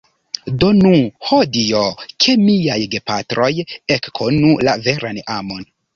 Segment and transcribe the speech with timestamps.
[0.61, 0.93] Donu,
[1.31, 1.83] ho Dio,
[2.25, 3.53] ke miaj gepatroj
[3.97, 5.67] ekkonu la veran amon.